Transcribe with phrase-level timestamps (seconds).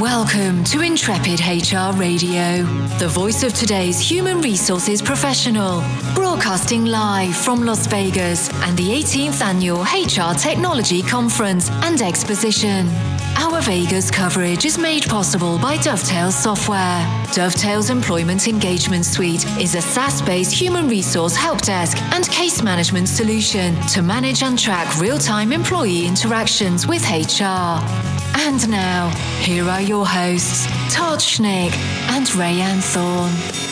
[0.00, 2.62] Welcome to Intrepid HR Radio,
[2.98, 5.82] the voice of today's human resources professional,
[6.14, 12.88] broadcasting live from Las Vegas and the 18th annual HR Technology Conference and Exposition.
[13.36, 17.06] Our Vegas coverage is made possible by Dovetail Software.
[17.34, 23.10] Dovetail's Employment Engagement Suite is a SaaS based human resource help desk and case management
[23.10, 28.19] solution to manage and track real time employee interactions with HR.
[28.34, 29.08] And now,
[29.40, 31.74] here are your hosts, Todd Schnick
[32.10, 33.69] and Rayanne Thorne.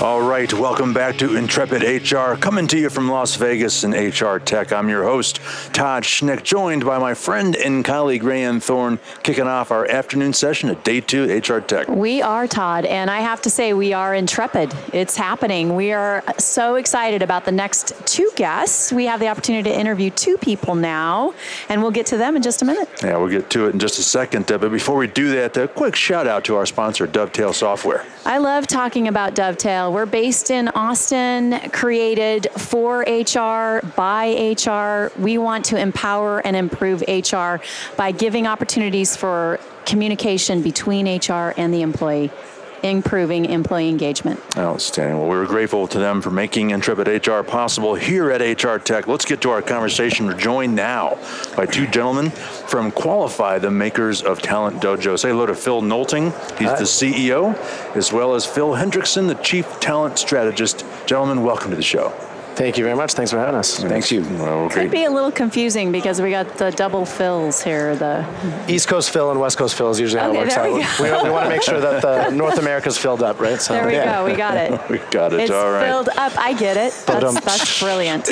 [0.00, 4.40] All right, welcome back to Intrepid HR, coming to you from Las Vegas in HR
[4.40, 4.72] Tech.
[4.72, 5.36] I'm your host,
[5.72, 10.68] Todd Schnick, joined by my friend and colleague Rayanne Thorne, kicking off our afternoon session
[10.68, 11.86] at day two HR Tech.
[11.88, 14.74] We are, Todd, and I have to say, we are intrepid.
[14.92, 15.76] It's happening.
[15.76, 18.92] We are so excited about the next two guests.
[18.92, 21.34] We have the opportunity to interview two people now,
[21.68, 22.88] and we'll get to them in just a minute.
[23.00, 24.50] Yeah, we'll get to it in just a second.
[24.50, 28.04] Uh, but before we do that, a quick shout out to our sponsor, Dovetail Software.
[28.26, 29.83] I love talking about Dovetail.
[29.90, 35.12] We're based in Austin, created for HR, by HR.
[35.20, 37.56] We want to empower and improve HR
[37.96, 42.30] by giving opportunities for communication between HR and the employee
[42.84, 44.38] improving employee engagement.
[44.58, 45.18] Outstanding.
[45.18, 49.08] Well, we are grateful to them for making Intrepid HR possible here at HR Tech.
[49.08, 50.26] Let's get to our conversation.
[50.26, 51.18] We're joined now
[51.56, 55.18] by two gentlemen from Qwalify, the makers of Talent Dojo.
[55.18, 56.26] Say hello to Phil Noelting.
[56.58, 56.78] He's Hi.
[56.78, 57.56] the CEO,
[57.96, 60.84] as well as Phil Hendrickson, the Chief Talent Strategist.
[61.06, 62.12] Gentlemen, welcome to the show.
[62.54, 63.14] Thank you very much.
[63.14, 63.80] Thanks for having us.
[63.80, 64.22] Thanks you.
[64.22, 67.96] Well, Could be a little confusing because we got the double fills here.
[67.96, 68.24] The
[68.68, 70.66] East Coast fill and West Coast fill is usually how okay, it works out.
[70.66, 73.60] We, we, we, want to make sure that the North America's filled up, right?
[73.60, 74.20] So, there we yeah.
[74.20, 74.24] go.
[74.24, 74.88] We got it.
[74.90, 75.40] we got it.
[75.40, 75.86] It's All right.
[75.86, 76.32] filled up.
[76.38, 76.92] I get it.
[77.06, 78.30] That's, that's brilliant.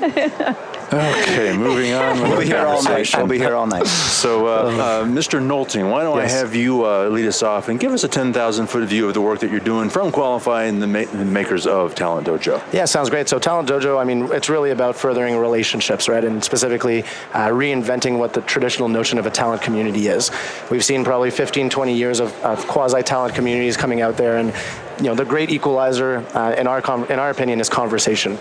[0.92, 2.20] Okay, moving on.
[2.20, 3.08] we'll be here all night.
[3.16, 3.86] We'll be here all night.
[3.86, 5.40] So, uh, uh, Mr.
[5.40, 6.34] Noelting, why don't yes.
[6.34, 9.14] I have you uh, lead us off and give us a 10,000 foot view of
[9.14, 12.60] the work that you're doing from Qwalify and the, ma- the, makers of Talent Dojo?
[12.72, 13.28] Yeah, sounds great.
[13.28, 16.24] So, Talent Dojo, I mean, it's really about furthering relationships, right?
[16.24, 20.32] And specifically uh, reinventing what the traditional notion of a talent community is.
[20.72, 24.52] We've seen probably 15, 20 years of, of quasi talent communities coming out there, and
[25.00, 28.38] you know, the great equalizer, uh, in our com- in our opinion, is conversation.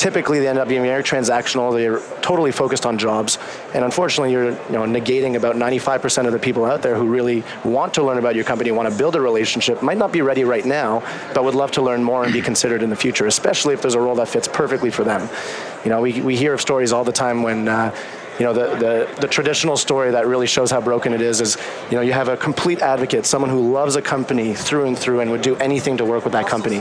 [0.00, 1.74] Typically, they end up being very transactional.
[1.74, 3.36] They're totally focused on jobs,
[3.74, 7.44] and unfortunately, you're you know negating about 95% of the people out there who really
[7.66, 10.42] want to learn about your company, want to build a relationship, might not be ready
[10.42, 11.00] right now,
[11.34, 13.92] but would love to learn more and be considered in the future, especially if there's
[13.94, 15.28] a role that fits perfectly for them.
[15.84, 17.68] You know, we we hear of stories all the time when.
[17.68, 17.94] Uh,
[18.38, 21.58] you know, the, the, the traditional story that really shows how broken it is is,
[21.90, 25.20] you know, you have a complete advocate, someone who loves a company through and through
[25.20, 26.80] and would do anything to work with that company.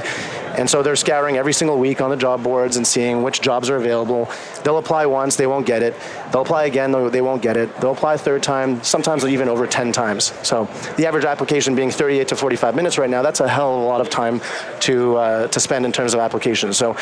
[0.60, 3.70] And so they're scouring every single week on the job boards and seeing which jobs
[3.70, 4.30] are available.
[4.64, 5.96] They'll apply once, they won't get it.
[6.32, 7.74] They'll apply again, they won't get it.
[7.80, 10.34] They'll apply a third time, sometimes even over 10 times.
[10.46, 10.66] So
[10.98, 13.86] the average application being 38 to 45 minutes right now, that's a hell of a
[13.86, 14.42] lot of time
[14.82, 16.78] to, uh, to spend in terms of applications.
[16.78, 16.98] So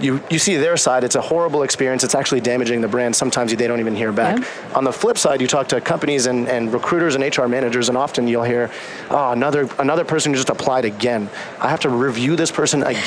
[0.00, 2.04] you, you see their side, it's a horrible experience.
[2.04, 3.14] It's actually damaging the brand.
[3.14, 4.38] Sometimes they don't even hear back.
[4.38, 4.72] Yeah.
[4.74, 7.98] On the flip side, you talk to companies and, and recruiters and HR managers, and
[7.98, 8.70] often you'll hear,
[9.10, 11.28] oh, another, another person just applied again.
[11.60, 13.01] I have to review this person again.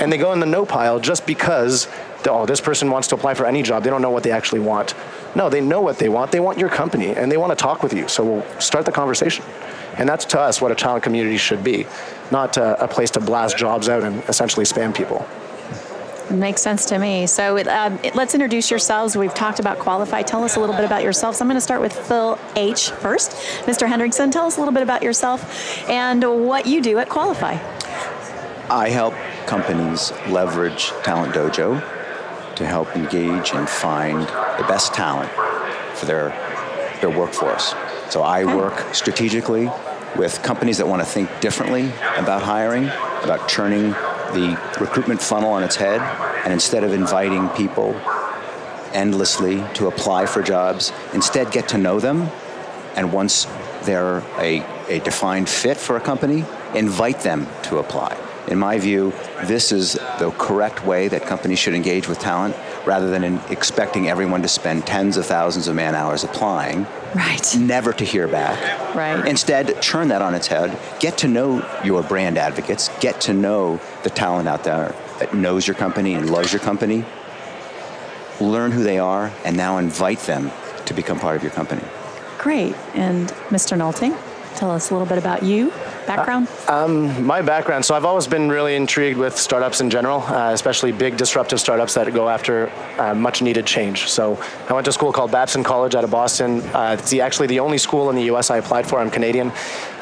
[0.00, 1.88] And they go in the no pile just because,
[2.28, 3.84] oh, this person wants to apply for any job.
[3.84, 4.94] They don't know what they actually want.
[5.34, 6.32] No, they know what they want.
[6.32, 8.08] They want your company and they want to talk with you.
[8.08, 9.44] So we'll start the conversation.
[9.96, 11.86] And that's to us what a talent community should be,
[12.30, 15.26] not a, a place to blast jobs out and essentially spam people.
[16.30, 17.26] Makes sense to me.
[17.26, 19.16] So um, let's introduce yourselves.
[19.16, 20.24] We've talked about Qwalify.
[20.24, 21.40] Tell us a little bit about yourselves.
[21.40, 22.90] I'm going to start with Phil H.
[22.90, 23.32] first.
[23.66, 23.88] Mr.
[23.88, 27.79] Hendrickson, tell us a little bit about yourself and what you do at Qwalify.
[28.70, 29.14] I help
[29.46, 31.80] companies leverage Talent Dojo
[32.54, 35.28] to help engage and find the best talent
[35.96, 36.28] for their,
[37.00, 37.74] their workforce.
[38.10, 39.68] So I work strategically
[40.16, 42.84] with companies that want to think differently about hiring,
[43.24, 46.00] about turning the recruitment funnel on its head,
[46.44, 48.00] and instead of inviting people
[48.92, 52.30] endlessly to apply for jobs, instead get to know them,
[52.94, 53.48] and once
[53.82, 56.44] they're a, a defined fit for a company,
[56.76, 58.16] invite them to apply.
[58.48, 59.12] In my view,
[59.44, 62.56] this is the correct way that companies should engage with talent
[62.86, 66.86] rather than expecting everyone to spend tens of thousands of man hours applying.
[67.14, 67.56] Right.
[67.58, 68.94] Never to hear back.
[68.94, 69.26] Right.
[69.26, 70.78] Instead, turn that on its head.
[71.00, 72.90] Get to know your brand advocates.
[73.00, 77.04] Get to know the talent out there that knows your company and loves your company.
[78.40, 80.50] Learn who they are and now invite them
[80.86, 81.82] to become part of your company.
[82.38, 82.74] Great.
[82.94, 83.76] And Mr.
[83.76, 84.16] Noelting,
[84.56, 85.70] tell us a little bit about you
[86.16, 86.48] background?
[86.68, 87.84] Uh, um, my background.
[87.84, 91.94] So I've always been really intrigued with startups in general, uh, especially big disruptive startups
[91.94, 94.08] that go after uh, much needed change.
[94.08, 96.60] So I went to a school called Babson College out of Boston.
[96.74, 98.50] Uh, it's the, actually the only school in the U.S.
[98.50, 98.98] I applied for.
[98.98, 99.48] I'm Canadian,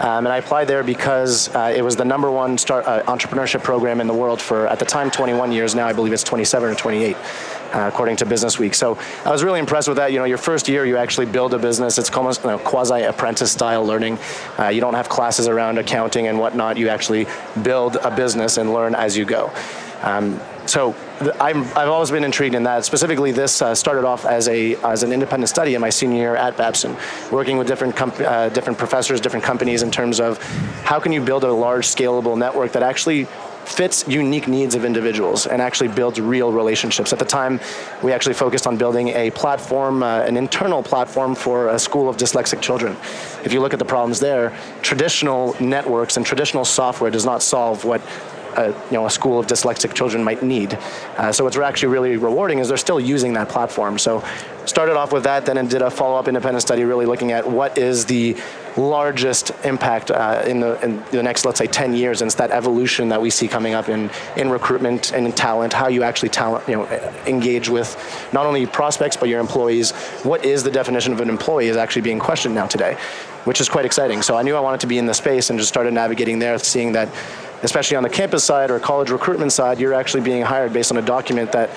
[0.01, 3.63] um, and I applied there because uh, it was the number one start, uh, entrepreneurship
[3.63, 5.75] program in the world for at the time 21 years.
[5.75, 7.17] Now I believe it's 27 or 28
[7.73, 8.75] uh, according to Business Week.
[8.75, 10.13] So I was really impressed with that.
[10.13, 11.99] You know, your first year, you actually build a business.
[11.99, 14.19] It's almost you know, quasi apprentice style learning.
[14.59, 16.77] Uh, you don't have classes around accounting and whatnot.
[16.77, 17.27] You actually
[17.63, 19.53] build a business and learn as you go.
[20.03, 20.95] Um, so
[21.41, 22.85] i have always been intrigued in that.
[22.85, 26.37] Specifically, this uh, started off as a as an independent study in my senior year
[26.37, 26.97] at Babson,
[27.33, 30.41] working with different comp- uh, different professors, different companies in terms of
[30.85, 33.27] how can you build a large scalable network that actually
[33.69, 37.13] fits unique needs of individuals and actually builds real relationships.
[37.13, 37.61] At the time,
[38.03, 42.17] we actually focused on building a platform, uh, an internal platform for a school of
[42.17, 42.97] dyslexic children.
[43.45, 47.85] If you look at the problems there, traditional networks and traditional software does not solve
[47.85, 48.01] what
[48.57, 50.75] a, you know, a school of dyslexic children might need.
[51.17, 53.99] Uh, so what's actually really rewarding is they're still using that platform.
[53.99, 54.25] So
[54.65, 58.07] started off with that, then did a follow-up independent study really looking at what is
[58.07, 58.37] the
[58.79, 62.51] largest impact uh, in, the, in the next, let's say, 10 years, and it's that
[62.51, 66.29] evolution that we see coming up in, in recruitment and in talent, how you actually
[66.29, 66.85] talent, you know,
[67.27, 67.97] engage with
[68.33, 69.91] not only prospects but your employees.
[70.23, 72.97] What is the definition of an employee is actually being questioned now today,
[73.45, 74.23] which is quite exciting.
[74.23, 76.59] So I knew I wanted to be in the space and just started navigating there,
[76.59, 77.09] seeing that
[77.63, 80.99] especially on the campus side or college recruitment side, you're actually being hired based on
[80.99, 81.71] a document that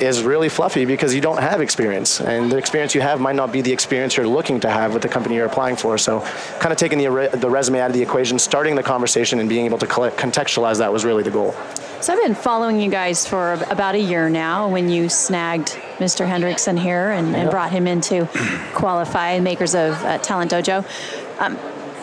[0.00, 2.20] is really fluffy because you don't have experience.
[2.20, 5.02] And the experience you have might not be the experience you're looking to have with
[5.02, 5.98] the company you're applying for.
[5.98, 6.20] So,
[6.58, 9.64] kind of taking the, the resume out of the equation, starting the conversation, and being
[9.64, 11.54] able to contextualize that was really the goal.
[12.00, 16.28] So, I've been following you guys for about a year now when you snagged Mr.
[16.28, 18.24] Hendrickson here and, and brought him into
[18.74, 20.84] Qwalify, makers of uh, Talent Dojo.
[21.40, 21.58] Um,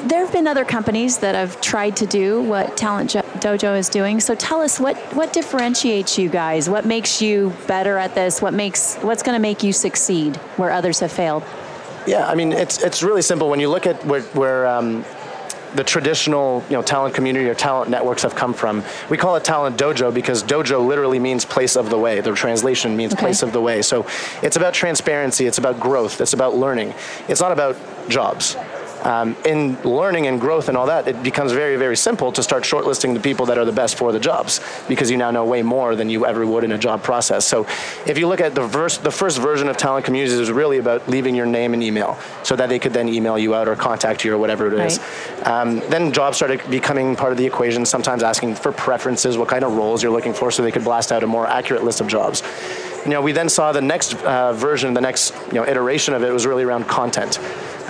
[0.07, 3.11] there have been other companies that have tried to do what Talent
[3.43, 4.21] Dojo is doing.
[4.21, 6.69] So tell us what what differentiates you guys.
[6.69, 8.41] What makes you better at this?
[8.41, 11.43] What makes what's going to make you succeed where others have failed?
[12.07, 15.03] Yeah, I mean it's it's really simple when you look at where, where um,
[15.75, 18.81] the traditional you know talent community or talent networks have come from.
[19.09, 22.21] We call it talent dojo because dojo literally means place of the way.
[22.21, 23.23] The translation means okay.
[23.23, 23.81] place of the way.
[23.81, 24.07] So
[24.41, 25.47] it's about transparency.
[25.47, 26.21] It's about growth.
[26.21, 26.93] It's about learning.
[27.27, 27.75] It's not about
[28.07, 28.55] jobs
[29.03, 32.63] um, in learning and growth and all that, it becomes very, very simple to start
[32.63, 35.61] shortlisting the people that are the best for the jobs because you now know way
[35.61, 37.45] more than you ever would in a job process.
[37.45, 37.67] So
[38.07, 40.77] if you look at the, verse, the first version of Talent Communities, it was really
[40.77, 43.75] about leaving your name and email so that they could then email you out or
[43.75, 44.99] contact you or whatever it is.
[44.99, 45.47] Right.
[45.47, 49.63] Um, then jobs started becoming part of the equation, sometimes asking for preferences, what kind
[49.63, 52.07] of roles you're looking for, so they could blast out a more accurate list of
[52.07, 52.41] jobs.
[53.03, 56.23] You know, we then saw the next uh, version, the next you know, iteration of
[56.23, 57.37] it was really around content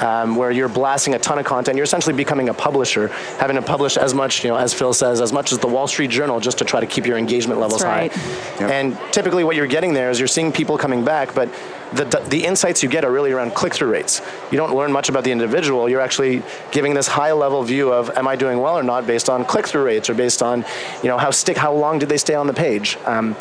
[0.02, 1.78] um, where you're blasting a ton of content.
[1.78, 3.08] You're essentially becoming a publisher,
[3.38, 5.88] having to publish as much, you know, as Phil says, as much as the Wall
[5.88, 8.12] Street Journal, just to try to keep your engagement levels right.
[8.12, 8.60] high.
[8.60, 8.72] Yep.
[8.72, 11.50] And typically, what you're getting there is you're seeing people coming back, but
[11.94, 14.22] the, the insights you get are really around click-through rates.
[14.52, 15.88] You don't learn much about the individual.
[15.88, 16.42] You're actually
[16.72, 20.10] giving this high-level view of am I doing well or not based on click-through rates
[20.10, 20.66] or based on,
[21.04, 22.98] you know, how stick how long did they stay on the page.
[23.06, 23.36] Um,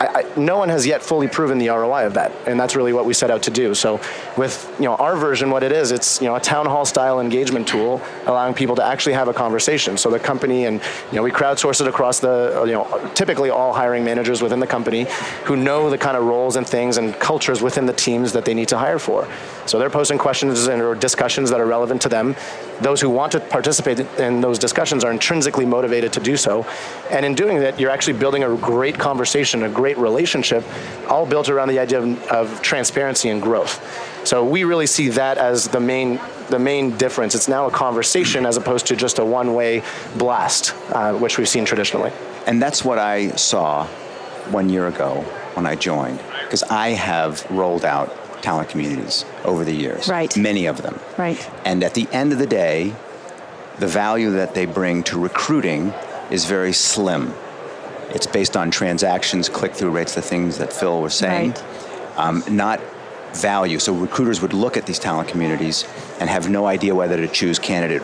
[0.00, 2.92] I, I, no one has yet fully proven the ROI of that, and that's really
[2.92, 3.74] what we set out to do.
[3.74, 4.00] So,
[4.36, 7.20] with you know our version, what it is, it's you know a town hall style
[7.20, 9.96] engagement tool, allowing people to actually have a conversation.
[9.96, 10.80] So the company and
[11.10, 14.66] you know we crowdsource it across the you know typically all hiring managers within the
[14.66, 15.06] company
[15.44, 18.54] who know the kind of roles and things and cultures within the teams that they
[18.54, 19.28] need to hire for.
[19.66, 22.34] So they're posting questions and or discussions that are relevant to them.
[22.80, 26.66] Those who want to participate in those discussions are intrinsically motivated to do so,
[27.10, 30.64] and in doing that, you're actually building a great conversation, a great relationship,
[31.08, 33.80] all built around the idea of, of transparency and growth.
[34.26, 37.34] So we really see that as the main the main difference.
[37.34, 39.82] It's now a conversation as opposed to just a one-way
[40.16, 42.12] blast, uh, which we've seen traditionally.
[42.46, 43.86] And that's what I saw
[44.50, 45.22] one year ago
[45.54, 50.06] when I joined, because I have rolled out talent communities over the years.
[50.06, 50.36] Right.
[50.36, 51.00] Many of them.
[51.16, 51.50] Right.
[51.64, 52.94] And at the end of the day,
[53.78, 55.94] the value that they bring to recruiting
[56.30, 57.34] is very slim.
[58.14, 62.18] It's based on transactions, click through rates, the things that Phil was saying, right.
[62.18, 62.80] um, not
[63.34, 63.78] value.
[63.78, 65.84] So recruiters would look at these talent communities
[66.20, 68.02] and have no idea whether to choose candidate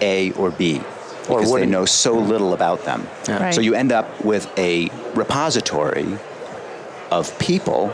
[0.00, 0.80] A or B
[1.22, 3.06] because they know so little about them.
[3.28, 3.42] Yeah.
[3.42, 3.54] Right.
[3.54, 6.18] So you end up with a repository
[7.10, 7.88] of people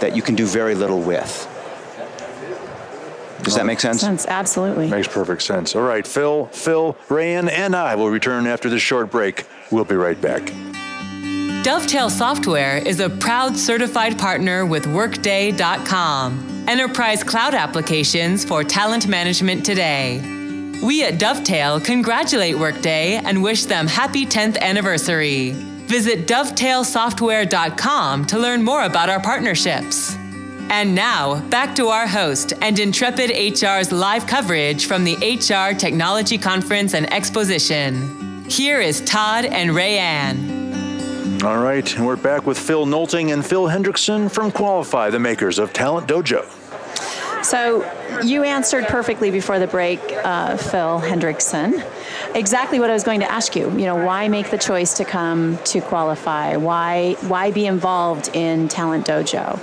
[0.00, 1.46] that you can do very little with.
[3.42, 4.00] Does that make sense?
[4.02, 4.88] Sense, absolutely.
[4.88, 5.74] Makes perfect sense.
[5.74, 9.46] All right, Phil, Phil, Rayanne, and I will return after this short break.
[9.70, 10.52] We'll be right back.
[11.62, 19.66] Dovetail Software is a proud certified partner with Workday.com, enterprise cloud applications for talent management
[19.66, 20.22] today.
[20.82, 25.50] We at Dovetail congratulate Workday and wish them happy 10th anniversary.
[25.50, 30.16] Visit dovetailsoftware.com to learn more about our partnerships.
[30.70, 36.38] And now, back to our host and Intrepid HR's live coverage from the HR Technology
[36.38, 38.48] Conference and Exposition.
[38.48, 40.59] Here is Todd and Rayanne.
[41.42, 45.58] All right, and we're back with Phil Noelting and Phil Hendrickson from Qwalify, the makers
[45.58, 46.44] of Talent Dojo.
[47.42, 47.90] So
[48.22, 51.82] you answered perfectly before the break, uh, Phil Hendrickson.
[52.34, 53.70] Exactly what I was going to ask you.
[53.70, 56.60] You know, why make the choice to come to Qwalify?
[56.60, 59.58] Why why be involved in Talent Dojo?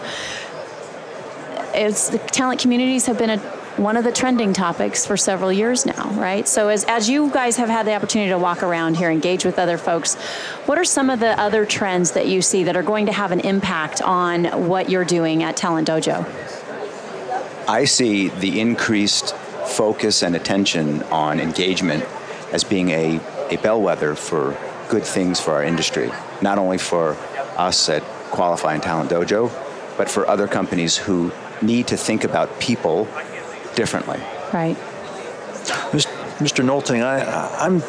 [1.75, 5.85] It's the talent communities have been a one of the trending topics for several years
[5.85, 6.47] now, right?
[6.47, 9.59] So as, as you guys have had the opportunity to walk around here, engage with
[9.59, 10.15] other folks,
[10.65, 13.31] what are some of the other trends that you see that are going to have
[13.31, 16.25] an impact on what you're doing at Talent Dojo?
[17.67, 22.03] I see the increased focus and attention on engagement
[22.51, 23.19] as being a,
[23.51, 24.57] a bellwether for
[24.89, 26.09] good things for our industry,
[26.41, 27.15] not only for
[27.57, 29.51] us at Qwalify and Talent Dojo,
[29.97, 31.31] but for other companies who
[31.61, 33.07] need to think about people
[33.77, 34.19] differently.
[34.51, 34.75] Right.
[36.39, 36.65] Mr.
[36.65, 37.81] Noelting, I, I'm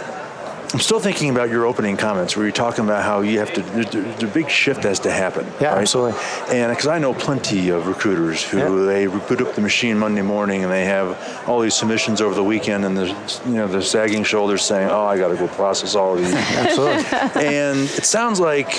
[0.72, 3.62] I'm still thinking about your opening comments where you're talking about how you have to,
[3.62, 5.46] the big shift has to happen.
[5.62, 5.78] Yeah, right?
[5.78, 6.20] absolutely.
[6.50, 8.86] And because I know plenty of recruiters who yeah.
[8.86, 12.44] they boot up the machine Monday morning and they have all these submissions over the
[12.44, 13.06] weekend and the
[13.46, 16.34] you know the sagging shoulders saying, "Oh, I got to go process all of these."
[16.34, 17.46] absolutely.
[17.46, 18.74] and it sounds like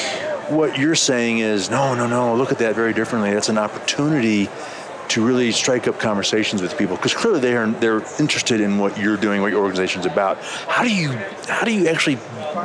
[0.50, 2.36] what you're saying is, no, no, no.
[2.36, 3.34] Look at that very differently.
[3.34, 4.48] That's an opportunity
[5.10, 8.98] to really strike up conversations with people because clearly they are they're interested in what
[8.98, 10.38] you're doing, what your organization's about.
[10.40, 11.12] How do you
[11.48, 12.18] how do you actually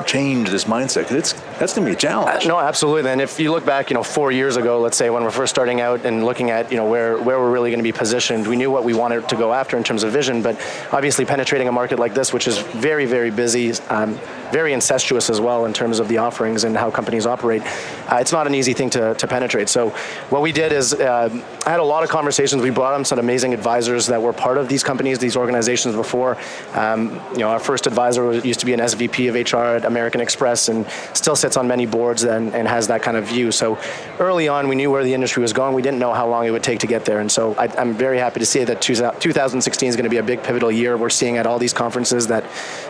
[0.06, 1.08] change this mindset?
[1.08, 2.44] Because it's that's going to be a challenge.
[2.44, 3.10] Uh, no, absolutely.
[3.10, 5.54] And if you look back, you know, four years ago, let's say when we're first
[5.54, 8.46] starting out and looking at you know where where we're really going to be positioned,
[8.46, 10.42] we knew what we wanted to go after in terms of vision.
[10.42, 10.56] But
[10.92, 13.72] obviously, penetrating a market like this, which is very very busy.
[13.88, 14.18] Um,
[14.54, 17.60] very incestuous as well in terms of the offerings and how companies operate.
[18.08, 19.68] Uh, it's not an easy thing to, to penetrate.
[19.68, 19.90] So
[20.30, 21.28] what we did is uh,
[21.66, 22.62] I had a lot of conversations.
[22.62, 26.38] We brought on some amazing advisors that were part of these companies, these organizations before.
[26.74, 30.20] Um, you know, our first advisor used to be an SVP of HR at American
[30.20, 33.52] Express and still sits on many boards and, and has that kind of view.
[33.52, 33.78] So
[34.18, 35.74] early on, we knew where the industry was going.
[35.74, 37.20] We didn't know how long it would take to get there.
[37.20, 40.22] And so I, I'm very happy to see that 2016 is going to be a
[40.22, 40.96] big pivotal year.
[40.96, 42.44] We're seeing at all these conferences that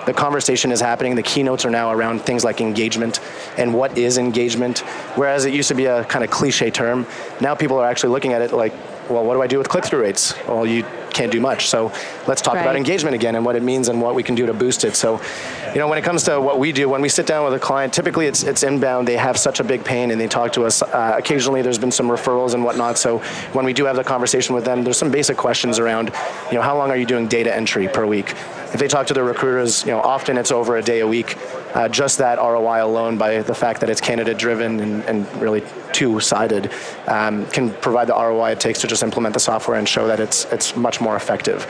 [0.07, 1.17] the conversation is happening.
[1.17, 3.19] The keynotes are now around things like engagement
[3.59, 4.79] and what is engagement.
[5.17, 7.09] Whereas it used to be a kind of cliche term,
[7.41, 8.73] now people are actually looking at it like,
[9.11, 10.33] well, what do I do with click through rates?
[10.47, 11.69] Well, you can't do much.
[11.69, 11.93] So
[12.27, 12.63] let's talk right.
[12.63, 14.97] about engagement again and what it means and what we can do to boost it.
[14.97, 15.21] So,
[15.73, 17.59] you know, when it comes to what we do, when we sit down with a
[17.59, 19.09] client, typically it's, it's inbound.
[19.09, 20.83] They have such a big pain and they talk to us.
[20.83, 22.99] Uh, occasionally there's been some referrals and whatnot.
[22.99, 23.19] So
[23.53, 26.13] when we do have the conversation with them, there's some basic questions around,
[26.51, 28.31] you know, how long are you doing data entry per week?
[28.75, 31.39] If they talk to the recruiters, you know, often it's over a day a week.
[31.75, 35.63] Uh, just that ROI alone, by the fact that it's candidate driven and, and really
[35.95, 36.71] two sided,
[37.07, 40.21] um, can provide the ROI it takes to just implement the software and show that
[40.21, 41.67] it's it's much more effective.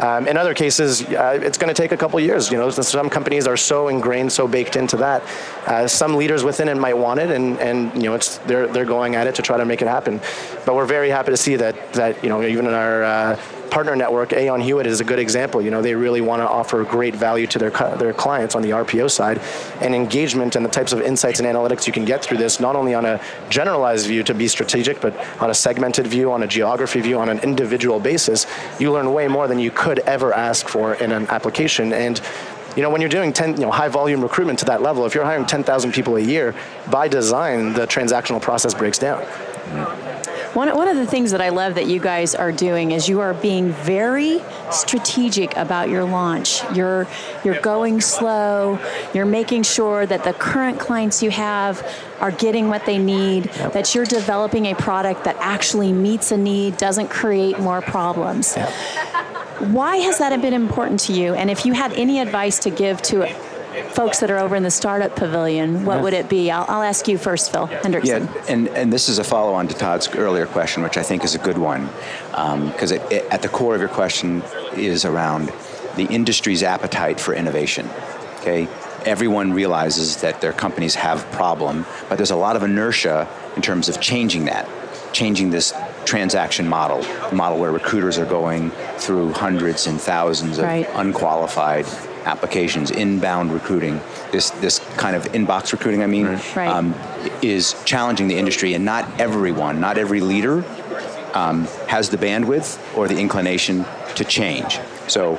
[0.00, 2.50] Um, in other cases, uh, it's going to take a couple years.
[2.50, 5.22] You know, some companies are so ingrained, so baked into that.
[5.66, 8.86] Uh, some leaders within it might want it, and, and you know, it's they're they're
[8.86, 10.20] going at it to try to make it happen.
[10.64, 13.94] But we're very happy to see that that you know even in our uh, partner
[13.96, 15.62] network, Aon Hewitt is a good example.
[15.62, 18.70] You know, they really want to offer great value to their their clients on the
[18.70, 19.40] RPO side,
[19.80, 22.76] and engagement and the types of insights and analytics you can get through this, not
[22.76, 26.46] only on a generalized view to be strategic, but on a segmented view, on a
[26.46, 28.46] geography view, on an individual basis.
[28.78, 32.20] You learn way more than you could ever ask for in an application, and
[32.76, 35.14] you know, when you're doing 10, you know, high volume recruitment to that level, if
[35.14, 36.54] you're hiring 10,000 people a year,
[36.88, 39.22] by design, the transactional process breaks down.
[39.22, 40.39] Mm-hmm.
[40.54, 43.20] One, one of the things that I love that you guys are doing is you
[43.20, 44.40] are being very
[44.72, 46.62] strategic about your launch.
[46.74, 47.06] You're
[47.44, 48.80] you're going slow.
[49.14, 51.86] You're making sure that the current clients you have
[52.18, 53.46] are getting what they need.
[53.46, 53.72] Yep.
[53.74, 58.56] That you're developing a product that actually meets a need, doesn't create more problems.
[58.56, 58.70] Yep.
[59.68, 61.34] Why has that been important to you?
[61.34, 63.22] And if you had any advice to give to
[63.92, 66.50] folks that are over in the startup pavilion, what would it be?
[66.50, 68.06] I'll, I'll ask you first, Phil Hendrickson.
[68.06, 71.24] Yeah, and, and this is a follow on to Todd's earlier question, which I think
[71.24, 71.86] is a good one,
[72.30, 73.00] because um,
[73.30, 74.42] at the core of your question
[74.74, 75.52] is around
[75.96, 77.88] the industry's appetite for innovation.
[78.40, 78.68] Okay,
[79.04, 83.62] everyone realizes that their companies have a problem, but there's a lot of inertia in
[83.62, 84.68] terms of changing that,
[85.12, 85.74] changing this
[86.06, 87.02] transaction model,
[87.34, 90.88] model where recruiters are going through hundreds and thousands of right.
[90.94, 91.86] unqualified
[92.24, 94.00] applications, inbound recruiting,
[94.32, 96.68] this this kind of inbox recruiting, I mean, right.
[96.68, 96.94] um,
[97.42, 100.64] is challenging the industry, and not everyone, not every leader,
[101.34, 103.84] um, has the bandwidth or the inclination
[104.16, 104.80] to change.
[105.08, 105.38] So,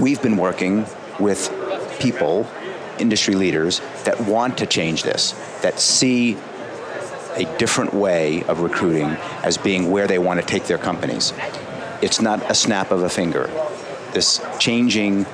[0.00, 0.86] we've been working
[1.18, 1.52] with
[2.00, 2.46] people,
[2.98, 6.36] industry leaders, that want to change this, that see
[7.36, 9.08] a different way of recruiting
[9.42, 11.32] as being where they want to take their companies.
[12.02, 13.50] It's not a snap of a finger.
[14.12, 15.26] This changing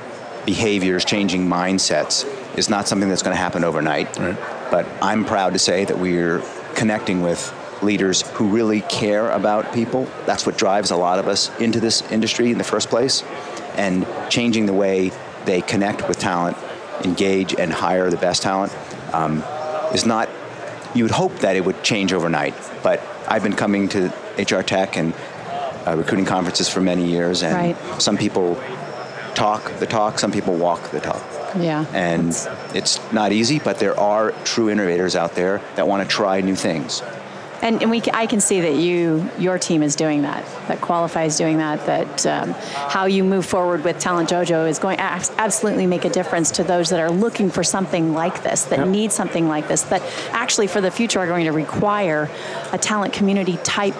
[0.47, 2.25] behaviors, changing mindsets
[2.57, 4.17] is not something that's going to happen overnight.
[4.17, 4.39] Right.
[4.71, 6.43] But I'm proud to say that we're
[6.75, 10.09] connecting with leaders who really care about people.
[10.25, 13.23] That's what drives a lot of us into this industry in the first place.
[13.77, 15.13] And changing the way
[15.45, 16.57] they connect with talent,
[17.05, 18.75] engage, and hire the best talent
[19.13, 19.43] um,
[19.95, 20.31] is not,
[20.95, 22.55] you would hope that it would change overnight.
[22.83, 25.13] But I've been coming to HR Tech and
[25.87, 28.03] uh, recruiting conferences for many years, and right.
[28.03, 28.61] some people
[29.37, 31.23] talk the talk, some people walk the talk.
[31.57, 31.87] Yeah.
[31.93, 32.29] And
[32.75, 36.57] it's not easy, but there are true innovators out there that want to try new
[36.57, 37.03] things.
[37.63, 40.45] And, and we, I can see that you, your team is doing that.
[40.69, 41.85] That Qwalify's doing that.
[41.87, 46.11] That um, how you move forward with Talent Dojo is going to absolutely make a
[46.11, 48.89] difference to those that are looking for something like this, that yep.
[48.89, 50.03] need something like this, that
[50.33, 52.29] actually for the future are going to require
[52.73, 53.95] a talent community type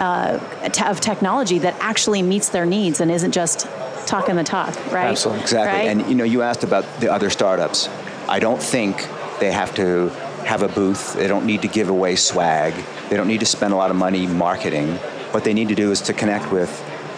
[0.00, 0.38] uh,
[0.86, 3.66] of technology that actually meets their needs and isn't just
[4.08, 5.06] talking the talk, right?
[5.06, 5.78] Absolutely, exactly.
[5.78, 5.88] Right?
[5.88, 7.88] And you know, you asked about the other startups.
[8.28, 9.08] I don't think
[9.40, 10.08] they have to
[10.44, 11.14] have a booth.
[11.14, 12.74] They don't need to give away swag.
[13.08, 14.96] They don't need to spend a lot of money marketing.
[15.32, 16.70] What they need to do is to connect with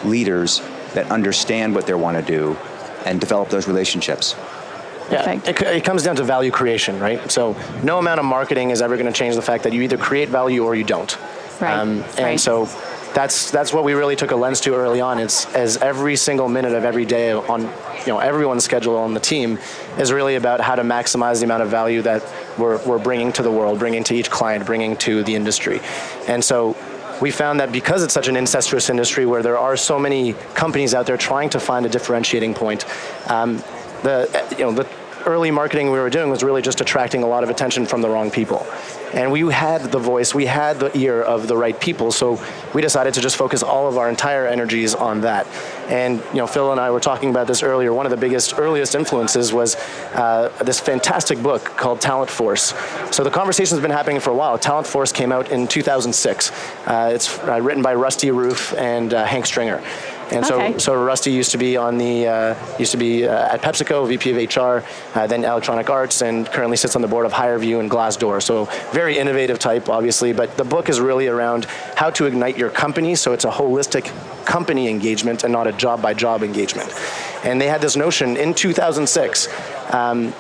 [0.04, 0.60] leaders
[0.94, 2.56] that understand what they want to do
[3.06, 4.34] and develop those relationships.
[5.10, 7.30] Yeah, it, it, comes down to value creation, right?
[7.30, 9.98] So no amount of marketing is ever going to change the fact that you either
[9.98, 11.18] create value or you don't.
[11.60, 11.74] Right.
[11.74, 12.40] Um, and right.
[12.40, 12.66] so
[13.14, 15.18] that's that's what we really took a lens to early on.
[15.18, 19.20] It's as every single minute of every day on you know everyone's schedule on the
[19.20, 19.58] team
[19.98, 22.22] is really about how to maximize the amount of value that
[22.58, 25.80] we're, we're bringing to the world, bringing to each client, bringing to the industry.
[26.28, 26.76] And so
[27.20, 30.94] we found that because it's such an incestuous industry where there are so many companies
[30.94, 32.84] out there trying to find a differentiating point,
[33.30, 33.56] um,
[34.02, 34.88] the you know the
[35.26, 38.08] early marketing we were doing was really just attracting a lot of attention from the
[38.08, 38.66] wrong people.
[39.12, 42.40] And we had the voice, we had the ear of the right people, so
[42.74, 45.46] we decided to just focus all of our entire energies on that.
[45.88, 47.92] And you know, Phil and I were talking about this earlier.
[47.92, 49.76] One of the biggest, earliest influences was
[50.14, 52.72] uh, this fantastic book called Talent Force.
[53.10, 54.56] So the conversation's been happening for a while.
[54.58, 56.50] Talent Force came out in 2006.
[56.86, 59.82] Uh, it's uh, written by Rusty Rueff and uh, Hank Stringer.
[60.32, 60.72] And okay.
[60.72, 64.06] so, so Rusty used to be on the uh, used to be uh, at PepsiCo,
[64.06, 64.86] VP of HR,
[65.18, 68.42] uh, then Electronic Arts, and currently sits on the board of HireVue and Glassdoor.
[68.42, 70.32] So very innovative type, obviously.
[70.32, 71.64] But the book is really around
[71.96, 73.14] how to ignite your company.
[73.14, 74.06] So it's a holistic
[74.44, 76.92] company engagement and not a job by job engagement.
[77.44, 79.48] And they had this notion in 2006.
[79.92, 80.32] Um,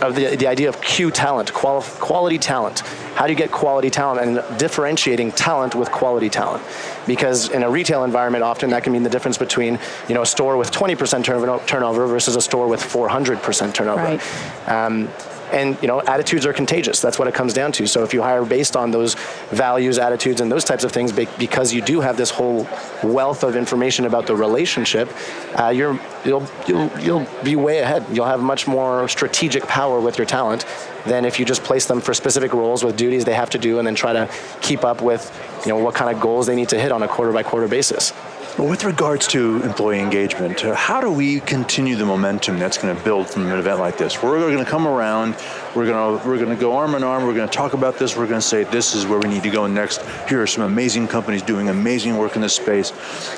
[0.00, 2.80] of the, the idea of Q talent, quali- quality talent.
[3.14, 6.64] How do you get quality talent and differentiating talent with quality talent?
[7.06, 10.26] Because in a retail environment, often that can mean the difference between you know a
[10.26, 11.24] store with 20%
[11.66, 14.02] turnover versus a store with 400% turnover.
[14.02, 14.68] Right.
[14.68, 15.08] Um,
[15.52, 17.00] and you know attitudes are contagious.
[17.00, 17.86] That's what it comes down to.
[17.86, 19.14] So if you hire based on those
[19.50, 22.66] values attitudes and those types of things because you do have this whole
[23.02, 25.08] wealth of information about the relationship
[25.54, 28.04] uh, you're you'll you'll you'll be way ahead.
[28.12, 30.64] You'll have much more strategic power with your talent
[31.06, 33.78] than if you just place them for specific roles with duties they have to do
[33.78, 34.28] and then try to
[34.60, 35.22] keep up with
[35.64, 37.68] you know what kind of goals they need to hit on a quarter by quarter
[37.68, 38.12] basis
[38.56, 42.96] well, with regards to employee engagement, uh, how do we continue the momentum that's going
[42.96, 44.22] to build from an event like this?
[44.22, 45.36] We're going to come around,
[45.74, 47.98] we're going to we're going to go arm in arm, we're going to talk about
[47.98, 50.02] this, we're going to say this is where we need to go next.
[50.28, 52.92] Here are some amazing companies doing amazing work in this space,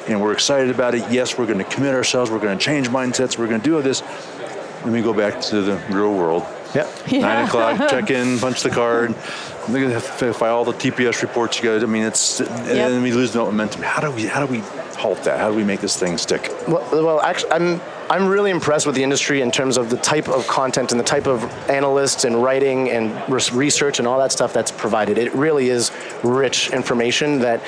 [0.07, 1.11] and we're excited about it.
[1.11, 3.77] Yes, we're going to commit ourselves, we're going to change mindsets, we're going to do
[3.77, 4.03] all this.
[4.85, 6.45] Let me go back to the real world.
[6.75, 6.89] Yep.
[7.09, 7.21] Yeah.
[7.21, 9.15] Nine o'clock, check in, punch the card.
[9.67, 11.83] File all the TPS reports you got.
[11.83, 12.91] I mean, it's yep.
[12.91, 13.83] and we lose the momentum.
[13.83, 14.27] How do we?
[14.27, 14.61] How do we
[14.97, 15.39] halt that?
[15.39, 16.53] How do we make this thing stick?
[16.69, 20.29] Well, well actually, I'm I'm really impressed with the industry in terms of the type
[20.29, 24.53] of content and the type of analysts and writing and research and all that stuff
[24.53, 25.19] that's provided.
[25.19, 25.91] It really is
[26.23, 27.61] rich information that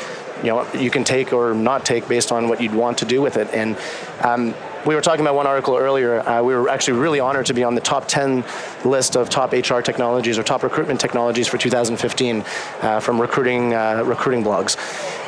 [0.43, 3.21] you know you can take or not take based on what you'd want to do
[3.21, 3.49] with it.
[3.53, 3.77] And
[4.23, 4.55] um,
[4.87, 6.21] we were talking about one article earlier.
[6.21, 8.45] Uh, we were actually really honored to be on the top 10
[8.85, 12.45] list of top HR technologies or top recruitment technologies for 2015
[12.83, 14.77] uh, from recruiting uh, recruiting blogs.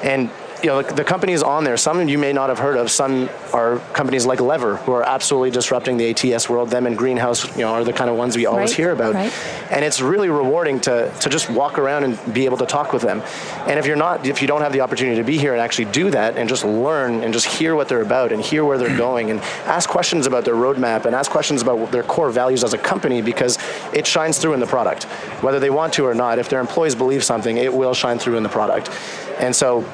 [0.04, 0.30] And
[0.62, 2.90] you know, the, the, companies on there, some you may not have heard of.
[2.90, 6.70] Some are companies like Lever, who are absolutely disrupting the ATS world.
[6.70, 9.14] Them and Greenhouse, you know, are the kind of ones we always right, hear about.
[9.14, 9.33] Right.
[9.70, 13.03] And it's really rewarding to, to just walk around and be able to talk with
[13.03, 13.23] them.
[13.66, 15.87] And if you're not, if you don't have the opportunity to be here and actually
[15.87, 18.96] do that and just learn and just hear what they're about and hear where they're
[19.11, 22.75] going and ask questions about their roadmap and ask questions about their core values as
[22.75, 23.59] a company because
[23.94, 25.05] it shines through in the product.
[25.42, 28.37] Whether they want to or not, if their employees believe something, it will shine through
[28.37, 28.90] in the product.
[29.38, 29.85] And so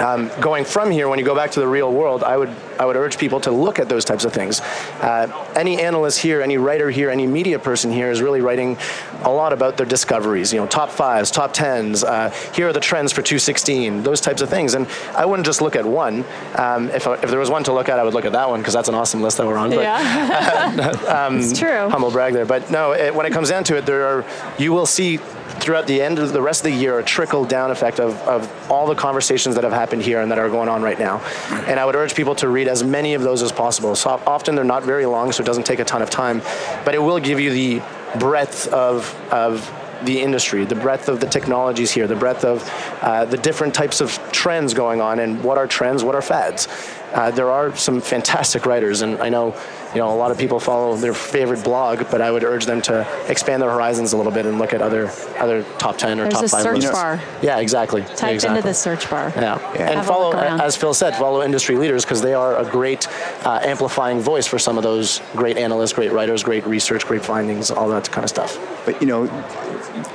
[0.00, 2.86] um, going from here, when you go back to the real world, I would I
[2.86, 4.60] would urge people to look at those types of things.
[5.02, 8.78] Uh, any analyst here, any writer here, any media person here is really writing
[9.22, 10.50] a lot about their discoveries.
[10.50, 12.02] You know, top fives, top tens.
[12.02, 14.02] Uh, here are the trends for 2016.
[14.02, 14.72] Those types of things.
[14.72, 16.24] And I wouldn't just look at one.
[16.56, 18.60] Um, if, if there was one to look at, I would look at that one
[18.60, 19.68] because that's an awesome list that we're on.
[19.68, 21.68] But, yeah, um, it's true.
[21.90, 22.92] Humble brag there, but no.
[22.92, 24.24] It, when it comes down to it, there are
[24.58, 25.18] you will see
[25.60, 28.70] throughout the end of the rest of the year a trickle down effect of, of
[28.70, 31.18] all the conversations that have happened here and that are going on right now.
[31.66, 33.94] And I would urge people to read as many of those as possible.
[33.94, 36.42] So often they're not very long, so it doesn't take a ton of time,
[36.84, 37.82] but it will give you the
[38.18, 39.70] breadth of, of
[40.04, 42.68] the industry, the breadth of the technologies here, the breadth of
[43.02, 46.68] uh, the different types of trends going on, and what are trends, what are fads.
[47.12, 49.54] Uh, there are some fantastic writers, and I know
[49.94, 52.80] you know, a lot of people follow their favorite blog, but I would urge them
[52.82, 56.24] to expand their horizons a little bit and look at other other top ten or
[56.24, 56.62] There's top a five.
[56.62, 56.90] search lists.
[56.92, 57.20] bar.
[57.42, 58.02] Yeah, exactly.
[58.02, 58.58] Type exactly.
[58.58, 59.32] into the search bar.
[59.34, 59.86] Yeah, Yeah.
[59.88, 63.08] and Have follow, as Phil said, follow industry leaders because they are a great
[63.44, 67.70] uh, amplifying voice for some of those great analysts, great writers, great research, great findings,
[67.72, 68.58] all that kind of stuff.
[68.86, 69.24] But you know,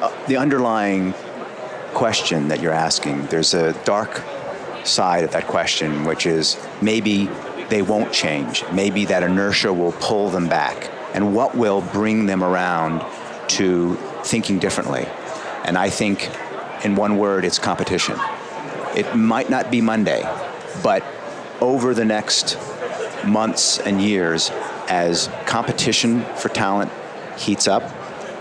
[0.01, 1.13] uh, the underlying
[1.93, 4.21] question that you're asking, there's a dark
[4.85, 7.29] side of that question, which is maybe
[7.69, 8.63] they won't change.
[8.71, 10.89] Maybe that inertia will pull them back.
[11.13, 13.03] And what will bring them around
[13.49, 15.07] to thinking differently?
[15.63, 16.29] And I think,
[16.83, 18.17] in one word, it's competition.
[18.95, 20.21] It might not be Monday,
[20.83, 21.03] but
[21.61, 22.57] over the next
[23.25, 24.51] months and years,
[24.87, 26.91] as competition for talent
[27.37, 27.83] heats up,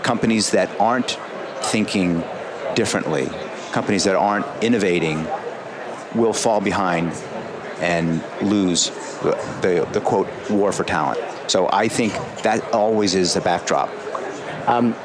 [0.03, 1.17] companies that aren't
[1.61, 2.23] thinking
[2.75, 3.27] differently,
[3.71, 5.25] companies that aren't innovating,
[6.13, 7.11] will fall behind
[7.79, 8.89] and lose
[9.61, 11.19] the, the, quote war for talent.
[11.49, 13.89] So I think that always is the backdrop.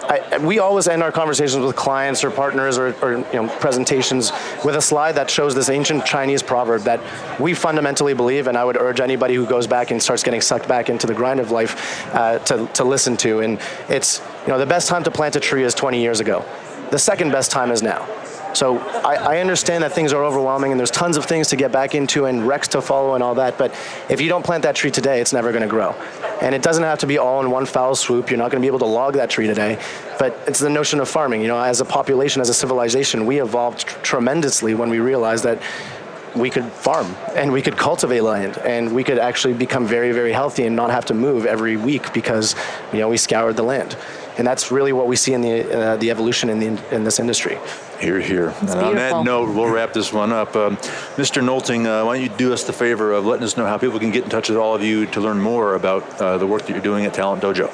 [0.08, 4.32] I, we always end our conversations with clients or partners or, or, you know, presentations
[4.64, 7.00] with a slide that shows this ancient Chinese proverb that
[7.38, 10.66] we fundamentally believe, and I would urge anybody who goes back and starts getting sucked
[10.66, 13.40] back into the grind of life uh, to, to listen to.
[13.40, 16.44] And it's, you know, the best time to plant a tree is 20 years ago.
[16.90, 18.08] The second best time is now.
[18.54, 21.70] So I, I, understand that things are overwhelming and there's tons of things to get
[21.70, 23.58] back into and recs to follow and all that.
[23.58, 23.72] But
[24.08, 25.92] if you don't plant that tree today, it's never going to grow.
[26.40, 28.30] And it doesn't have to be all in one foul swoop.
[28.30, 29.78] You're not going to be able to log that tree today.
[30.18, 31.42] But it's the notion of farming.
[31.42, 35.44] You know, as a population, as a civilization, we evolved tr- tremendously when we realized
[35.44, 35.62] that
[36.34, 40.32] we could farm and we could cultivate land and we could actually become very, very
[40.32, 42.54] healthy and not have to move every week because
[42.92, 43.96] you know we scoured the land.
[44.40, 47.20] And that's really what we see in the uh, the evolution in the in this
[47.20, 47.58] industry.
[48.00, 48.54] Here, here.
[48.60, 50.56] and on that note, we'll wrap this one up.
[50.56, 50.78] Um,
[51.18, 51.44] Mr.
[51.44, 53.98] Noelting, uh, why don't you do us the favor of letting us know how people
[53.98, 56.62] can get in touch with all of you to learn more about uh, the work
[56.62, 57.68] that you're doing at Talent Dojo?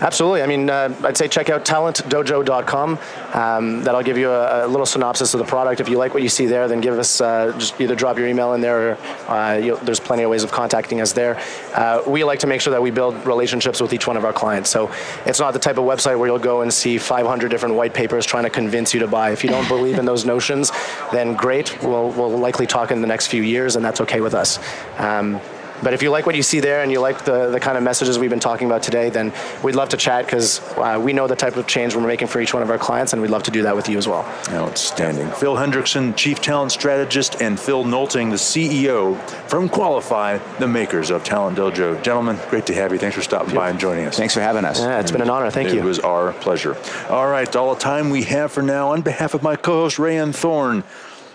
[0.00, 0.42] Absolutely.
[0.42, 2.98] I mean, uh, I'd say check out talentdojo.com.
[3.34, 5.80] Um, that'll give you a, a little synopsis of the product.
[5.80, 8.26] If you like what you see there, then give us uh, just either drop your
[8.26, 8.90] email in there.
[8.90, 8.98] Or,
[9.32, 11.40] uh, you there's plenty of ways of contacting us there.
[11.72, 14.32] Uh, we like to make sure that we build relationships with each one of our
[14.32, 14.70] clients.
[14.70, 14.90] So
[15.24, 18.26] it's not the type of website where you'll go and see 500 different white papers
[18.26, 19.30] trying to convince you to buy.
[19.30, 20.70] If you don't believe in those notions,
[21.12, 21.82] then great.
[21.82, 24.58] We'll, we'll likely talk in the next few years, and that's okay with us.
[24.98, 25.40] Um,
[25.82, 27.82] but if you like what you see there and you like the, the kind of
[27.82, 31.26] messages we've been talking about today, then we'd love to chat because uh, we know
[31.26, 33.42] the type of change we're making for each one of our clients, and we'd love
[33.44, 34.24] to do that with you as well.
[34.50, 35.30] Outstanding.
[35.32, 41.24] Phil Hendrickson, Chief Talent Strategist, and Phil Noelting, the CEO from Qwalify, the makers of
[41.24, 42.02] Talent Dojo.
[42.02, 42.98] Gentlemen, great to have you.
[42.98, 44.16] Thanks for stopping by and joining us.
[44.16, 44.80] Thanks for having us.
[44.80, 45.50] Yeah, it's been an honor.
[45.50, 45.80] Thank it you.
[45.80, 46.76] It was our pleasure.
[47.08, 48.92] All right, all the time we have for now.
[48.92, 50.84] On behalf of my co-host Rayanne Thorne,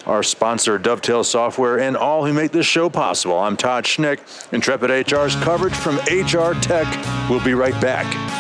[0.06, 4.20] our sponsor Dovetail Software, and all who make this show possible, I'm Todd Schnick.
[4.54, 6.88] Intrepid HR's coverage from HR Tech.
[7.30, 8.33] We'll be right back